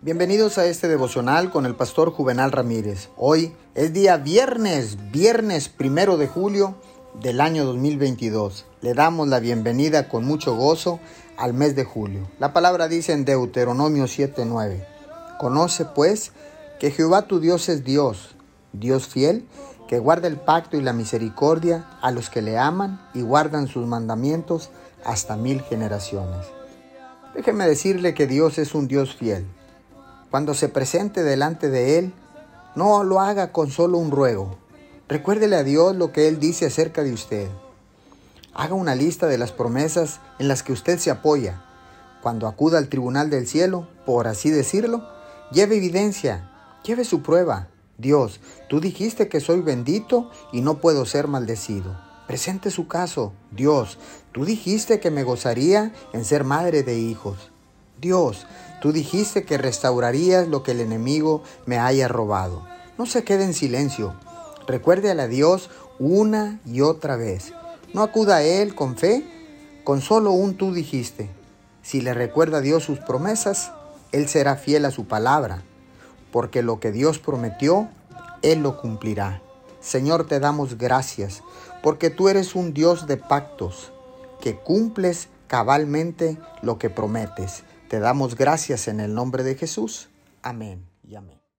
[0.00, 3.08] Bienvenidos a este devocional con el pastor Juvenal Ramírez.
[3.16, 6.76] Hoy es día viernes, viernes primero de julio
[7.20, 8.64] del año 2022.
[8.80, 11.00] Le damos la bienvenida con mucho gozo
[11.36, 12.30] al mes de julio.
[12.38, 14.86] La palabra dice en Deuteronomio 7:9.
[15.40, 16.30] Conoce pues
[16.78, 18.36] que Jehová tu Dios es Dios,
[18.72, 19.48] Dios fiel,
[19.88, 23.84] que guarda el pacto y la misericordia a los que le aman y guardan sus
[23.84, 24.70] mandamientos
[25.04, 26.46] hasta mil generaciones.
[27.34, 29.57] Déjeme decirle que Dios es un Dios fiel
[30.30, 32.12] cuando se presente delante de Él,
[32.74, 34.58] no lo haga con solo un ruego.
[35.08, 37.48] Recuérdele a Dios lo que Él dice acerca de usted.
[38.54, 41.64] Haga una lista de las promesas en las que usted se apoya.
[42.22, 45.08] Cuando acuda al tribunal del cielo, por así decirlo,
[45.50, 46.50] lleve evidencia,
[46.84, 47.68] lleve su prueba.
[47.96, 51.98] Dios, tú dijiste que soy bendito y no puedo ser maldecido.
[52.26, 53.32] Presente su caso.
[53.50, 53.98] Dios,
[54.32, 57.50] tú dijiste que me gozaría en ser madre de hijos.
[58.00, 58.46] Dios,
[58.80, 62.66] tú dijiste que restaurarías lo que el enemigo me haya robado.
[62.96, 64.14] No se quede en silencio.
[64.66, 67.52] Recuerde a Dios una y otra vez.
[67.94, 69.24] No acuda a Él con fe,
[69.84, 71.30] con solo un tú dijiste.
[71.82, 73.72] Si le recuerda a Dios sus promesas,
[74.12, 75.62] Él será fiel a su palabra,
[76.30, 77.88] porque lo que Dios prometió,
[78.42, 79.40] Él lo cumplirá.
[79.80, 81.42] Señor, te damos gracias,
[81.82, 83.92] porque tú eres un Dios de pactos,
[84.40, 87.62] que cumples cabalmente lo que prometes.
[87.88, 90.10] Te damos gracias en el nombre de Jesús.
[90.42, 91.37] Amén y amén.